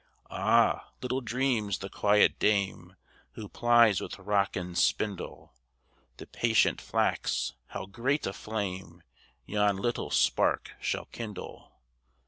[0.31, 2.95] Ah, little dreams the quiet dame
[3.33, 5.53] Who plies with rock and spindle
[6.17, 9.03] The patient flax, how great a flame
[9.45, 11.73] Yon little spark shall kindle!